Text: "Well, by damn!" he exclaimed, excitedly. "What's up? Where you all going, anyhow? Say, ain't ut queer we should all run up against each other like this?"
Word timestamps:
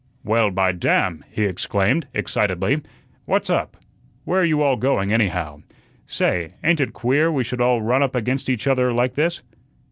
"Well, 0.23 0.49
by 0.49 0.71
damn!" 0.71 1.23
he 1.29 1.43
exclaimed, 1.45 2.07
excitedly. 2.11 2.81
"What's 3.25 3.51
up? 3.51 3.77
Where 4.23 4.43
you 4.43 4.63
all 4.63 4.75
going, 4.75 5.13
anyhow? 5.13 5.61
Say, 6.07 6.55
ain't 6.63 6.81
ut 6.81 6.91
queer 6.93 7.31
we 7.31 7.43
should 7.43 7.61
all 7.61 7.83
run 7.83 8.01
up 8.01 8.15
against 8.15 8.49
each 8.49 8.65
other 8.65 8.91
like 8.93 9.13
this?" 9.13 9.43